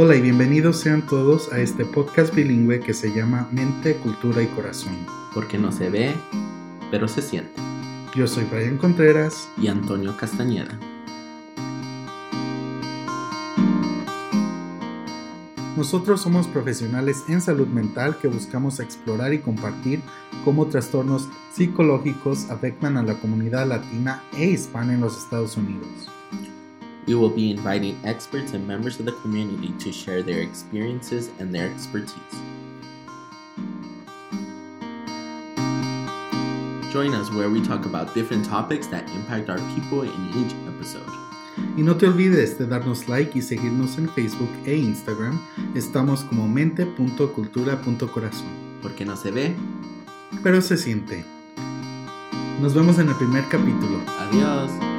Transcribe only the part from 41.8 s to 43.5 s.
no te olvides de darnos like y